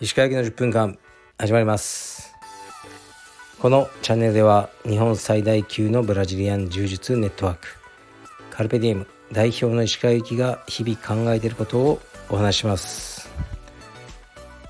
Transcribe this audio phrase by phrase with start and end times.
[0.00, 0.98] 石川行きの10分間
[1.38, 2.34] 始まります。
[3.60, 7.68] このチャンネルでは日本最大級のブラジリアン柔術ネットワーク
[8.50, 13.30] カルペディエム代表の石川行きが日々考えていることをお話します。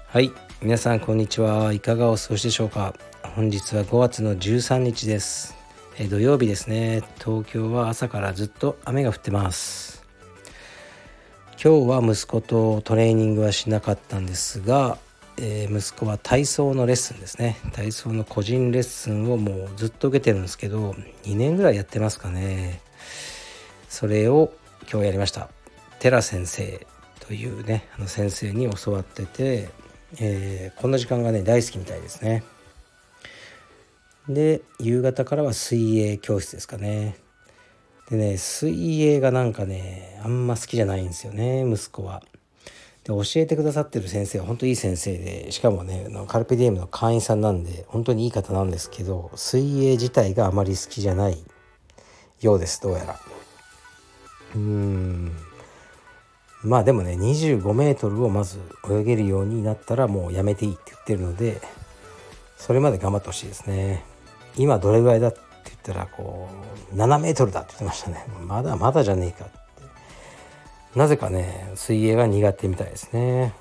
[0.09, 0.31] はい
[0.61, 1.73] 皆さんこんにちは。
[1.73, 2.95] いかがお過ごしでしょうか。
[3.35, 5.60] 本日は5月の13日です。
[6.03, 7.03] え土曜日ですね。
[7.23, 10.03] 東京は朝からずっと雨が降ってます。
[11.63, 14.97] 今日は息子とトレーニングはしなかったんですが
[15.37, 17.59] えー、息子は体操のレッスンですね。
[17.73, 20.93] 体操の個人レッスンをもうずっと受けてるんですけど
[21.25, 22.81] 2年ぐらいやってますかね。
[23.91, 24.53] それを
[24.91, 25.51] 今日やりました。
[25.99, 26.87] 寺先生
[27.21, 29.69] というねあの先生に教わってて、
[30.19, 32.43] えー、こんな時間がね大好きみたいですね。
[34.35, 37.17] で夕方からは水泳教室ですかね。
[38.11, 42.23] でね水泳がなんかねあんま好きじゃないんですよね息子は。
[43.05, 51.43] で教えてくださってる先生は本当いい先生でしかもねカルペディエムの会員さんなんで本当にいい方なんですけど水泳自体があまり好きじゃない
[52.41, 53.21] ようですどうやら。
[54.55, 55.33] うん。
[56.63, 58.59] まあでもね25メートルをまず
[58.91, 61.61] 泳げるようになったらもうやめていいって言ってるので
[62.59, 64.10] それまで頑張ってほしいですね。
[64.61, 66.49] 今どれぐらいだって言ったらこ
[66.93, 68.25] う7メートルだって言ってましたね。
[68.47, 69.59] まだまだじゃねえかって。
[70.99, 73.55] なぜかね水泳が苦手みたいですね。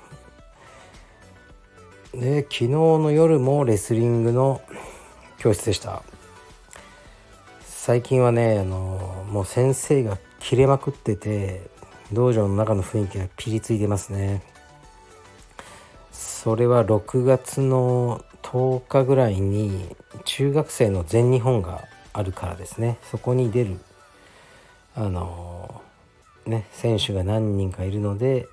[2.12, 4.60] で昨日の夜もレスリングの
[5.38, 6.02] 教室でした。
[7.64, 11.62] 最近はねあのもう先生が切れまくってて
[12.12, 14.42] 道場の中の雰囲気がピリついてますね。
[16.12, 22.98] それは6月の10日ぐらいに中学生の全日本があるからですね。
[23.02, 23.78] そこに出る
[24.94, 25.80] あの
[26.46, 28.48] ね選手が何人かいるので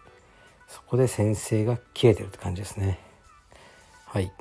[0.68, 3.00] そこで先生が切れてるって感じですね。
[4.06, 4.32] はい。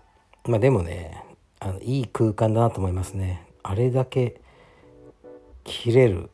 [0.45, 1.25] まあでもね
[1.61, 3.47] あのいい空間だなと思いますね。
[3.63, 4.41] あれだけ
[5.65, 6.31] 切れる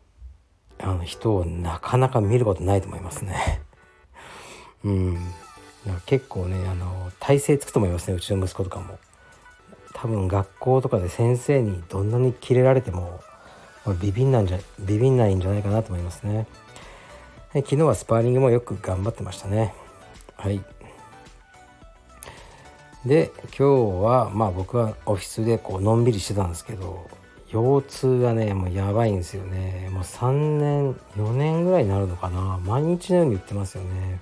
[0.78, 3.62] あの人をなかなか見ることないと思いますね。
[4.84, 5.19] うん。
[6.06, 8.98] 結構ねあの体勢つくと思いますねうちの息子とかも。
[9.94, 13.20] 多分学校とかで先生にどんなにキレられても
[14.00, 16.47] ビビんなんじゃビビんないんじゃないかなと思いますね。
[17.53, 19.75] 昨日はスパーリングもよく頑張ってましたね。
[20.37, 20.60] はい。
[23.04, 23.64] で今日
[24.03, 27.09] はまあ僕はオフィスでこうのんびりしてたんですけど
[27.50, 29.88] 腰痛がねもうやばいんですよね。
[29.93, 32.59] もう3年4年ぐらいになるのかな。
[32.64, 34.20] 毎日のように言ってますよね。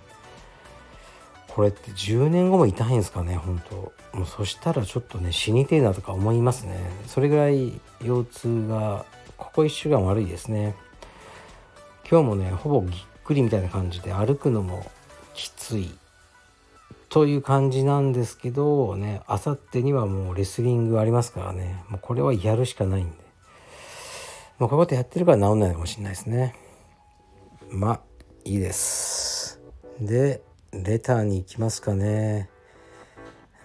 [1.61, 3.93] これって10年後も痛いんですかね本当。
[4.17, 6.79] もうそしたらちょっとね死にてえなとか思いますね。
[7.07, 9.05] それぐらい腰痛が
[9.37, 10.75] ここ1週間悪いですね。
[12.11, 14.91] 今日もねほぼぎっくりみたいな感じで歩くのも
[15.35, 15.91] きつい。
[17.11, 21.85] という感じなんですけどねあさってにはもうレスリングありますからね。
[21.91, 23.17] もうこれはやるしかないんで。
[24.59, 26.55] もうこういうことやってるから治んないのかもしれないですね。
[27.69, 28.01] まあ
[28.47, 29.61] いいです。
[30.01, 30.41] で
[30.73, 32.49] レターに行きますかね。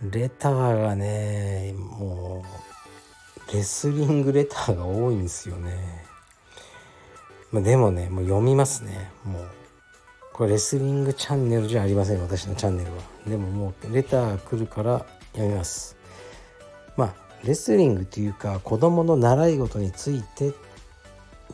[0.01, 2.43] レターがねも
[3.49, 6.03] うレスリングレターが多いんですよね。
[7.51, 9.11] まあ、でもねもう読みますね。
[9.23, 9.47] もう
[10.33, 12.97] これレスリングチャンネルじゃありません私のチャンネルは。
[13.27, 15.95] でももうレター来るから読みます。
[16.97, 17.13] まあ
[17.43, 20.53] レスリングっていうか子供の習い事について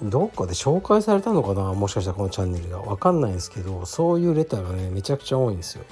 [0.01, 2.79] どっかで紹介されたのかなもしかしたらこのチャンネルが。
[2.79, 5.83] 分かんないんですけどそういうレターがねめちゃくちゃ多いんですよ。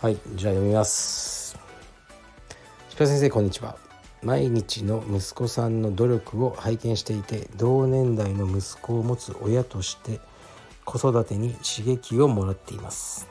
[0.00, 1.58] はいじゃあ読みます。
[2.98, 3.76] 鹿先生こんにちは。
[4.22, 10.20] 毎日の息子さんの努力を拝見していて同年代の息子を持つ親として
[10.84, 13.26] 子育てに刺激をもらっています。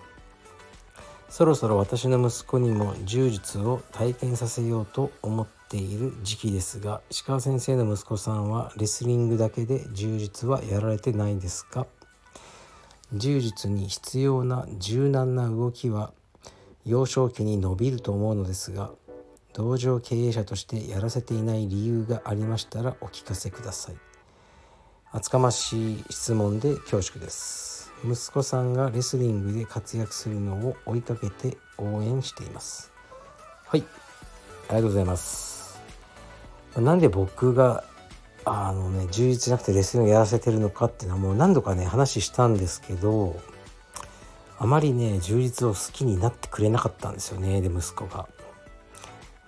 [1.29, 11.86] そろそろ私の息子にも柔術を体験させようと思ってている時期ですが石川先生の息子さんはレスリングだけで柔術はやられてないですか？
[13.13, 16.12] 柔術に必要な柔軟な動きは
[16.86, 18.92] 幼少期に伸びると思うのですが
[19.54, 23.95] 道場経営者としてやらせていない理由がありましたらお聞かせください。
[25.12, 27.92] 厚かましい質問で恐縮です。
[28.06, 32.92] 息子さんがレスリングで活躍するのを追いかけて応援しています。
[33.66, 33.83] はい。
[34.69, 35.58] ありがとうございます。
[36.77, 37.83] なんで僕が
[38.45, 43.39] あのね充実じゃなくてレッスングやらせてるのかっていうのはもう何度かね話したんですけど
[44.57, 48.27] あまりね充実を好きになってくれなかったんですよねで息子が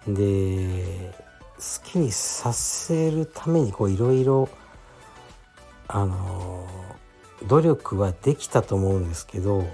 [0.07, 1.13] で
[1.57, 4.49] 好きにさせるためにこういろいろ
[5.87, 6.67] あの
[7.47, 9.65] 努力はできたと思うんですけど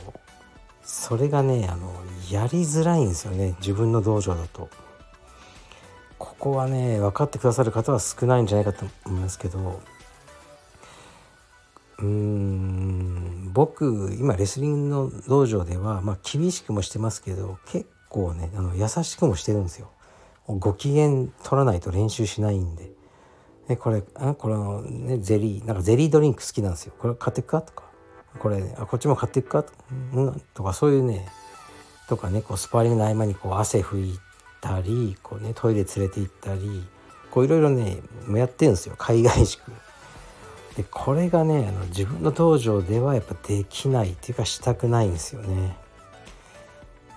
[0.83, 1.93] それがねあの
[2.31, 4.69] やりづらいんですよね自分の道場だと。
[6.39, 9.81] ここはね分かってくださる方は少ないんじゃないかと思いますけど
[11.99, 19.89] うーん僕今レスリングの道場では、まあ、厳しくもしてますけど結構ねあの優しくもしてるんですよ。
[20.47, 22.91] ご機嫌取らないと練習しないんで。
[23.67, 26.93] でこれあこれの、ね、ゼリーなんかゼリードリンク好きなんですよ。
[26.97, 27.61] これ買っていくか？
[27.61, 27.83] とか
[28.39, 29.63] これあこっちも買っていくか？
[29.63, 29.73] と,、
[30.13, 31.27] うん、とかそういうね
[32.07, 34.17] とかねこうスパーリングの合間にこう汗拭い
[34.61, 36.85] たりこう、ね、トイレ連れて行ったり
[37.31, 37.97] こういろいろね
[38.29, 39.61] やってるんですよ海外宿。
[40.75, 45.75] でこれがねあの自分の道場ではやっぱできないっていうかしたくないんですよね。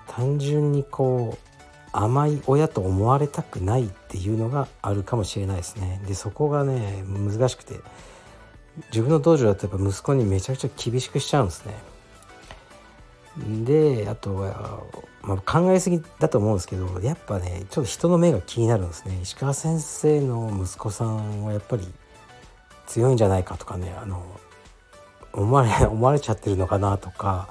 [0.08, 1.50] 単純にこう
[1.92, 6.00] 甘い親と思われたくないっていうのがあるかもしれないですね。
[6.06, 7.80] でそこがね難しくて
[8.90, 11.74] 自分の道場だとやっぱ息子にめちゃくちゃ厳しくしちゃうんですね。
[13.64, 14.82] であとは、
[15.30, 21.86] まあ、考えすぎだと思うんですけどやっぱねちょっと人の目が気になるんですね石川先生の息子さんはやっぱり
[22.86, 24.24] 強いんじゃないかとかねあの
[25.32, 27.48] 思われ 思われちゃってるのかなとか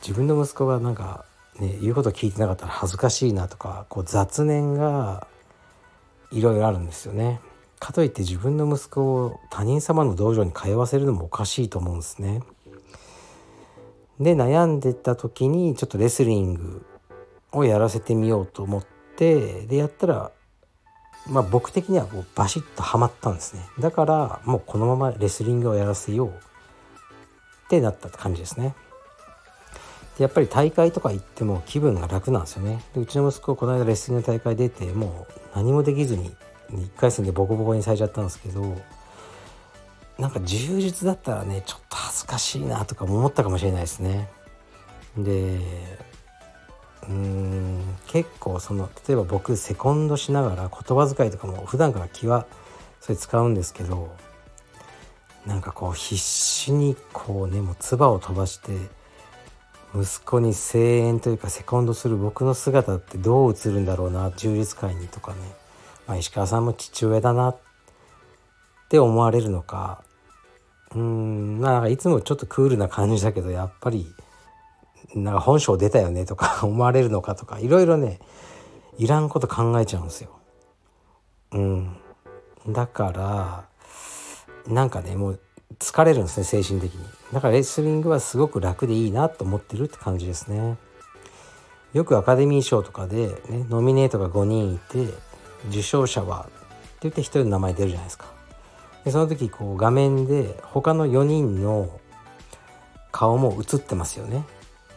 [0.00, 1.24] 自分の息子がなんか
[1.58, 5.26] ね、言うこと聞いてなかったら恥ずかしいなとかこう雑念が
[6.30, 7.40] いろいろあるんですよね。
[7.80, 12.42] かといって自分の息子を他人様の道場に通わせるのもおかしいと思うんですね。
[14.20, 16.84] で悩んでた時にちょっとレスリング
[17.52, 18.86] をやらせてみようと思っ
[19.16, 20.30] てでやったら
[21.28, 23.62] まあ僕的にはこうバシッとはまったんですね。
[23.78, 26.32] だからもうこのままレスリングをやらせようっ
[27.68, 28.74] てなったって感じですね。
[30.16, 32.82] でやっぱり大会とか行っても気分が楽なんですよね。
[32.94, 36.34] でうちの息子この間レッスングの大会出てもう何もできずに
[36.72, 38.76] 1回戦でボコボコにされちゃったんですけど
[40.18, 44.28] なんか充実だったらねちょっと恥ずかしいなとか思ったかもしれないですね。
[45.16, 45.60] で
[47.08, 52.46] うん結構その例えば僕セコンドしながら言葉遣いとかも普段から気は
[53.00, 54.14] それ使うんですけど
[55.46, 58.72] なんかこう必死にこうねもう唾を飛ばして
[59.94, 65.38] 息子に声援というかセコンドする僕の姿ってどう映るんだろうな充実感にとかね、
[66.06, 67.58] まあ、石川さんも父親だなっ
[68.90, 70.02] て思われるのか。
[70.94, 74.14] うんまあいつもちょっとクールな感じだけどやっぱり
[75.14, 78.18] なんか本性出たよねとか 思われるのかとかいろいろね
[78.98, 80.30] いらんこと考えちゃうんですよ。
[81.52, 81.96] うん、
[82.68, 83.64] だから
[84.66, 85.40] なんかねもう
[85.78, 87.04] 疲れるんですね精神的に。
[87.32, 90.76] だからレスリングはすごく楽でいいなと思ってるって感じですね。
[91.94, 95.06] よくアカデミー賞とかで、ね、ノミネートが5人いて
[95.70, 96.50] 受賞者はって
[97.02, 98.26] 言って1人の名前出るじゃないですか。
[99.04, 101.88] でその時こう画面で他の4人の
[103.10, 104.44] 顔も映ってますよね。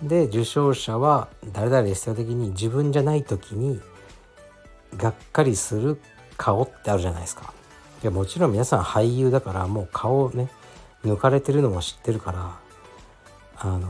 [0.03, 3.79] で受賞者は誰々ですよ的に自分じゃない時に
[4.97, 6.01] がっかりする
[6.37, 7.53] 顔ってあるじゃないですか
[8.01, 10.49] いやもちろん皆さん俳優だからもう顔をね
[11.05, 12.57] 抜かれてるのも知ってるから
[13.57, 13.87] あの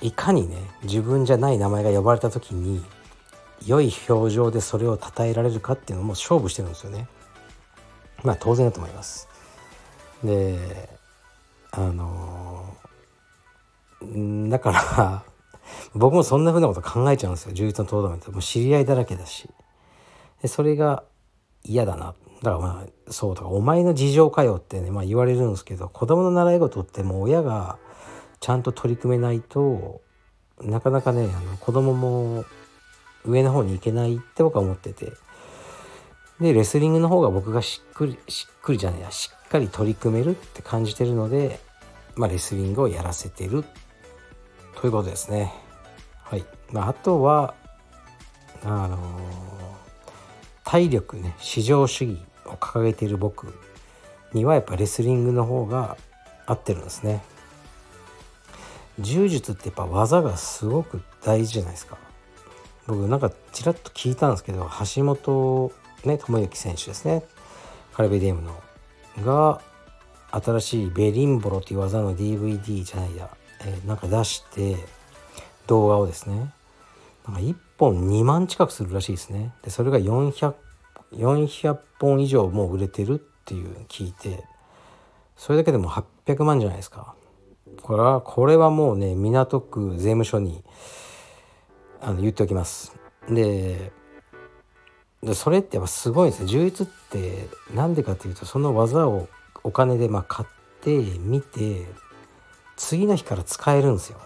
[0.00, 2.82] ー、いかにね自分じゃない名前が呼ばれた時に
[3.66, 7.06] 良い表情でそれを称えられるかっていうのも勝負してるんですよね。
[8.24, 9.28] まあ当然だと思います。
[10.22, 10.88] で
[11.70, 12.41] あのー、
[14.48, 15.24] だから
[15.94, 17.52] 僕もそんなふうなこと考えちゃうんですよ。
[17.52, 18.32] 充実のトーナメント。
[18.32, 19.48] もう知り合いだらけだし。
[20.42, 21.04] でそれが
[21.62, 22.14] 嫌だな。
[22.42, 27.78] だからまあそうとか「お前の事情かよ」ってね、まあ、言われるんですけど子供の習い事ってもう親が
[28.40, 30.00] ちゃんと取り組めないと
[30.60, 32.44] なかなかねあの子供も
[33.24, 35.12] 上の方に行けないって僕は思ってて。
[36.40, 41.60] でレスリングの方が僕がしっくりしっくりじゃないやしっかり取り組めるって感じてるので、
[42.16, 43.64] まあ、レスリングをやらせてる
[44.76, 45.52] ということですね。
[46.24, 47.54] はい、まあ、あとは
[48.64, 49.00] あのー、
[50.64, 53.52] 体力ね至上主義を掲げている僕
[54.32, 55.96] にはやっぱレスリングの方が
[56.46, 57.22] 合ってるんですね。
[58.98, 61.96] 柔術ってやっぱ技がすごく大事じゃないですか。
[62.86, 65.72] 僕なんかちらっと聞いたんですけど橋本
[66.04, 67.24] ね智之選手ですね。
[67.94, 68.62] カルベディウムの。
[69.20, 69.60] が
[70.30, 73.28] 新しいベリンボロっていう技の DVD じゃないや、
[73.64, 74.76] えー、なんか出して
[75.66, 76.52] 動画をですね
[77.26, 79.52] なんか1本2万近くするらしいですね。
[79.62, 80.54] でそれが400
[81.12, 84.44] 400本以上もう売れてるっていう聞いて
[85.36, 87.14] それだけでも800万じゃないですか。
[87.82, 90.62] これはこれはもうね港区税務署に
[92.00, 92.94] あの言っておきます。
[93.28, 93.92] で
[95.34, 96.48] それってやっぱすごいですね。
[96.48, 99.28] 充実って何でかっていうとその技を
[99.62, 100.48] お金でま買っ
[100.80, 101.86] て見て
[102.76, 104.18] 次の日から使えるんですよ。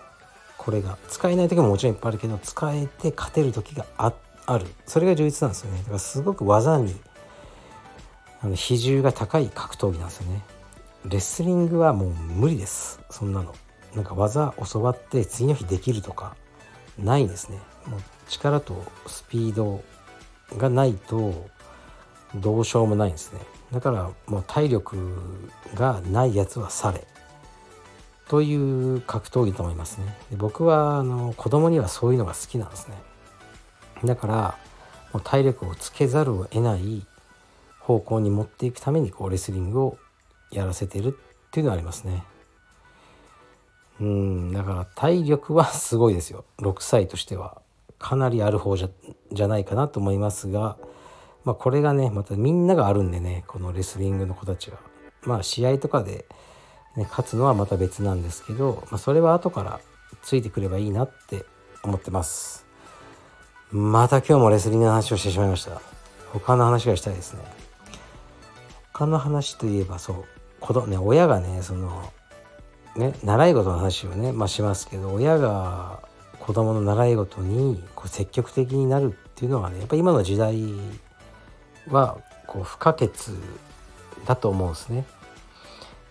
[0.57, 0.99] これが。
[1.09, 4.13] 使えない時ももちろんいっぱいあるけど使えて勝てる時があ
[4.59, 4.67] る。
[4.87, 5.79] それが充実なんですよね。
[5.79, 6.95] だからすごく技に
[8.41, 10.43] あの比重が高い格闘技なんですよね。
[11.05, 13.01] レスリングはもう無理です。
[13.11, 13.55] そんなの。
[13.95, 16.37] なんか技教わって次の日できるとか
[16.99, 17.59] ないんですね。
[17.87, 19.83] もう力とスピード
[20.57, 21.49] がないと
[22.35, 23.41] どうしようもないんですね。
[23.73, 24.97] だからもう体力
[25.75, 27.07] がないやつはされ。
[28.29, 30.17] という格闘技と思いますね。
[30.31, 32.95] で僕はあの子供にはそういうのが好きなんですね。
[34.05, 34.59] だから
[35.13, 37.07] もう体力をつけざるを得ない
[37.81, 39.99] 方向に持っていくためにこうレスリングを
[40.51, 42.25] やらせてるっていうのはありますね。
[44.01, 46.45] うんだから体力はすごいですよ。
[46.59, 47.63] 6歳としては。
[47.99, 48.89] かなりある方じゃ
[49.33, 50.77] じゃないかなと思いますが
[51.45, 54.79] まあこれがねまたみんながあるんでねこのレスリングの子たちは。
[55.27, 56.25] まあ試合とかで、
[56.97, 59.81] ね、勝つのはまた別なんですけど、まあ、それは後から
[60.23, 61.45] ついてくればいいなって
[61.83, 62.67] 思ってます。
[63.71, 65.81] また今日もレスリングの話をしてしまいました。
[66.33, 67.43] 他の話がしたいですね。
[68.93, 70.25] 他の話といえばそう。
[70.61, 72.13] 子供ね親がねその
[72.97, 76.01] ね習い事の話をね、まあ、しますけど親が
[76.41, 80.65] 子供の習い事にこう積極的になるっていうのはねやっぱ今の時代
[81.89, 83.11] はこう不可欠
[84.25, 85.05] だと思うんですね。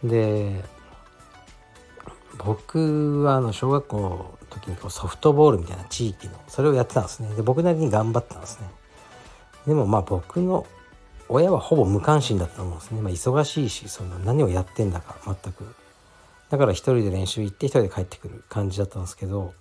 [0.04, 0.64] で
[2.38, 7.34] 僕はあの小学校の時にこうソフトボールみたいな地域のそれをやってたんですね。
[7.36, 8.70] で僕なりに頑張ったんですね。
[9.68, 10.66] でもまあ僕の
[11.28, 15.76] 親はほぼ無関心だったと思うんですね、まあ、忙しいしその何をやってんだか全く。
[16.50, 19.54] だから一人で練習行って一人で帰ってくる感じだったんですけど。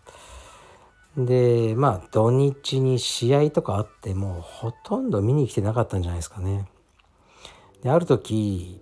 [1.17, 6.67] でまあ土日に試合とかあってもほとんど見に来てなかったんじゃないですかね。
[7.83, 8.81] である時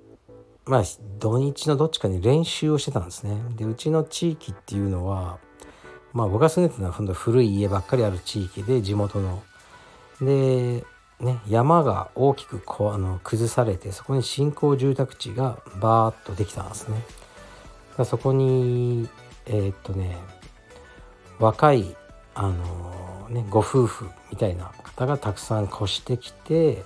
[0.64, 0.82] まあ
[1.18, 3.36] 土日のどっちかに練習をしてたんですね。
[3.56, 5.38] でうちの地域っていうのは
[6.12, 9.42] まあ僕が住んでたのはほんと古い家ばっかりある地域で地元の。
[10.20, 10.84] で
[11.20, 17.04] ね山が大きくこあの崩されてそこに新興住宅地がバーッとできたんですね。
[18.04, 19.08] そこに
[19.46, 20.16] えー、っとね
[21.38, 21.96] 若い
[22.34, 26.82] あのねご夫婦みたいな方がたくさん越してきて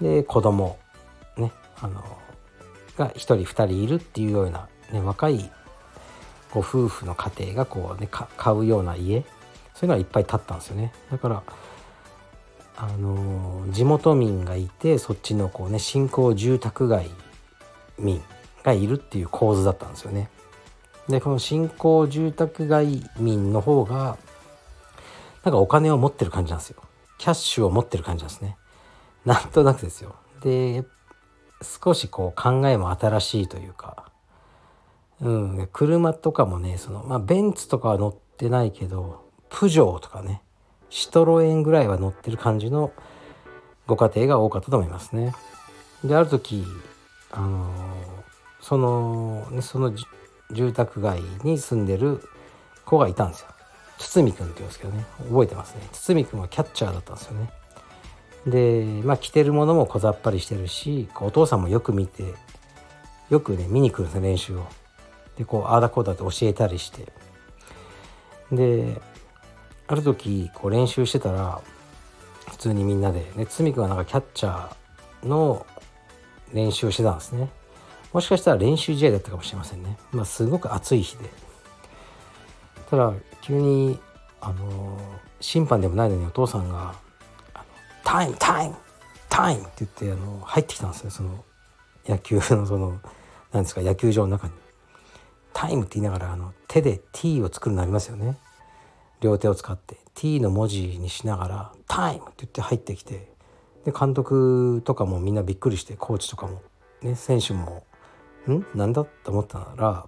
[0.00, 0.78] で子供
[1.36, 2.02] ねあの
[2.98, 5.50] が1人2人いるっていうような、ね、若い
[6.50, 9.20] ご夫婦の家庭がこうね買うような家
[9.74, 11.42] そういうのがいっぱい建ったんですよねだから
[12.76, 17.10] あの地元民がいてそっちのこうね新興住宅街
[17.98, 18.22] 民
[18.62, 20.30] がいるっていう構図だったんですよね
[21.08, 24.18] でこの新興住宅街民の方が
[25.44, 26.82] なんかお金を持ってる感じなんですよ。
[27.16, 28.56] キャッシュを持ってる感じなんですね。
[29.24, 30.14] なんとなくですよ。
[30.42, 30.84] で、
[31.62, 34.10] 少しこう考えも新しいというか、
[35.20, 40.42] うん、車とかもね、その、まあ、ベンツとかは乗ってないけど、プジョーとかね、
[40.90, 42.92] シトロエンぐらいは乗ってる感じの
[43.86, 45.34] ご家庭が多かったと思いますね。
[46.04, 46.64] で、ある時、
[47.32, 47.68] あの、
[48.60, 49.92] その、その
[50.52, 52.22] 住宅街に住んでる
[52.84, 53.48] 子がいたんですよ。
[53.98, 55.04] 堤君って言うんですけどね。
[55.28, 55.88] 覚えてますね。
[55.92, 57.50] 堤君はキャッチャーだったんですよね。
[58.46, 62.34] でまあ着てるものも小ざっぱりしてるしお父さんもよく見て
[63.30, 64.66] よくね見に来るんですね練習を。
[65.36, 67.12] でこうああだこうだって教えたりして。
[68.50, 69.00] で
[69.86, 71.60] ある時こう練習してたら
[72.48, 75.66] 普通にみんなでね堤君はなんかキャッチャーの
[76.52, 77.48] 練習をしてたんですね。
[78.12, 79.98] もしかしたら練習試合だったかもしれませんね。
[80.12, 81.28] まあすごく暑い日で。
[82.88, 83.98] ただ急に
[84.40, 84.98] あの
[85.40, 86.94] 審判でもないのにお父さんが
[88.10, 88.76] 「タイムタイム
[89.28, 91.44] タイム!」って言ってあの入ってきたんですよその
[92.06, 92.98] 野球のその
[93.52, 94.54] なんですか野球場の中に。
[95.52, 98.38] タイムって言いながらあの手で T を作るのありますよね。
[99.20, 103.30] 両手を使って T の文字にしながら「タイム!」って言って入ってきて
[103.84, 106.62] で監督とかもみんなびっくりしてコーチとかも、
[107.02, 107.84] ね、選手も
[108.48, 108.64] 「ん？
[108.74, 110.06] なんだ?」と思ったら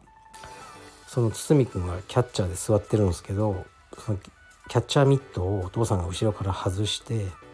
[1.06, 3.64] その堤君がキャッチャーで座ってるんですけど
[3.98, 7.26] そのキャッチャーミットをお父さんが後ろから外して「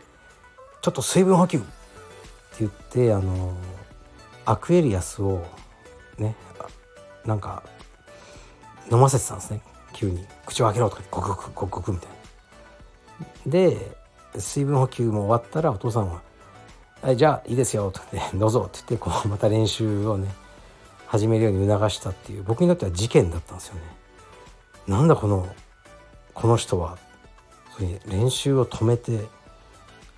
[0.87, 1.66] ちょっと水分補給!」って
[2.61, 3.52] 言ってあの
[4.45, 5.45] アクエリアスを
[6.16, 6.37] ね
[7.25, 7.64] なんか
[8.93, 9.62] 飲ませてたんですね
[9.93, 12.09] 急に「口を開けろ」とかゴクゴクゴクゴクみたい
[13.47, 13.50] な。
[13.50, 13.97] で
[14.38, 16.23] 水分補給も終わったらお父さんは
[17.02, 20.33] 「はいじゃあいいですよ」とかって「どうぞ」って言ってこうまた練習をね
[21.09, 23.81] 始めるように促したっていう僕にとっては事件だったんですよね。
[24.87, 25.49] なんだこの
[26.33, 26.97] この人は
[28.07, 29.26] 練習を止めて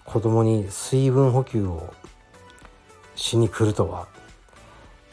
[0.08, 1.92] 子供に水分補給を
[3.14, 4.08] しに来るとは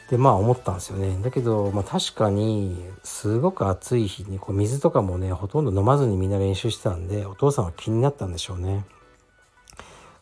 [0.10, 8.86] でまあ思ったんですよねだけど、まあ、確かにすごく暑い日にこう水とかもねほとんど飲まずにみんな練習してたんでお父さんは気になったんでしょうね。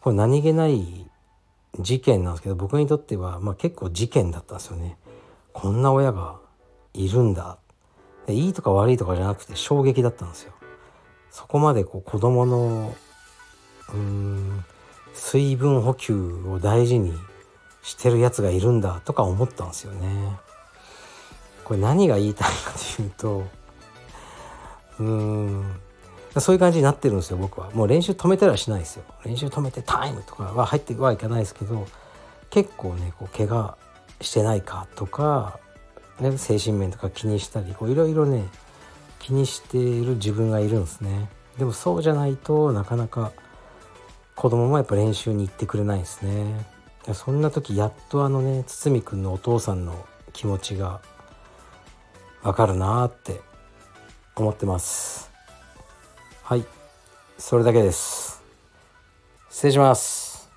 [0.02, 1.08] これ何気ない
[1.80, 4.98] 事件なんですけど僕にとっては、まあ、結構事件だったんですよね。
[5.54, 6.40] こんな親が
[6.94, 7.60] いるんだ
[8.28, 10.54] いいとか悪いとかじゃなくて衝撃だったんですよ。
[11.30, 12.96] そこまでこう子供の
[13.94, 14.66] うん
[15.14, 16.16] 水分補給
[16.48, 17.14] を大事に
[17.84, 20.38] してるやつがいるんだとか思ったんですよね。
[21.64, 23.48] これ何が言いたいかというと
[25.00, 25.80] うん
[26.40, 27.70] そういう感じになってるんですよ僕は。
[27.72, 29.04] もう練習止めたりはしないですよ。
[29.24, 31.88] 練習止めてタイムとかは入ってはいかないですけど
[32.50, 33.78] 結構ねこう怪我
[34.20, 35.60] してないかとか、
[36.20, 38.46] ね、精神面とか気にしたりいろいろね
[39.20, 41.30] 気にしている自分がいるんですね。
[41.58, 43.32] でもそうじゃないとなかなか
[44.36, 46.66] 子供もやっぱ練習に行ってくれないですね。
[47.14, 51.02] そんな時やっとあのね堤くんのお父さんの気持ちが
[52.42, 53.42] わかるなーって
[54.36, 55.32] 思ってます。
[56.44, 56.66] はい。
[57.38, 58.42] それだけです。
[59.50, 60.50] 失礼します。